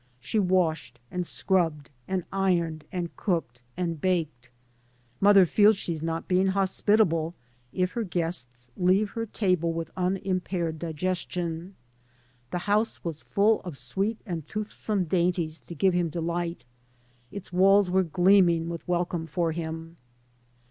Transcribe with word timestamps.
She 0.19 0.39
washed 0.39 0.97
and 1.11 1.27
scrubbed 1.27 1.91
and 2.07 2.23
ironed 2.33 2.85
and 2.91 3.15
cooked 3.15 3.61
and 3.77 4.01
baked. 4.01 4.49
Mother 5.19 5.45
feels 5.45 5.77
she's 5.77 6.01
not 6.01 6.27
being 6.27 6.47
hospitable 6.47 7.35
if 7.71 7.91
her 7.91 8.03
guests 8.03 8.71
leave 8.75 9.11
her 9.11 9.27
table 9.27 9.71
with 9.73 9.91
unimpaired 9.95 10.79
digestion. 10.79 11.75
The 12.49 12.63
bouse 12.65 13.03
was 13.03 13.21
full 13.21 13.61
of 13.61 13.77
sweet 13.77 14.17
and 14.25 14.47
toothsome 14.47 15.03
dain 15.03 15.33
ties 15.33 15.59
to 15.61 15.75
ffvc 15.75 15.93
him 15.93 16.09
delight; 16.09 16.65
its 17.31 17.53
walls 17.53 17.91
were 17.91 18.01
gleam 18.01 18.49
ing 18.49 18.69
with 18.69 18.87
welcome 18.87 19.27
for 19.27 19.51
him. 19.51 19.97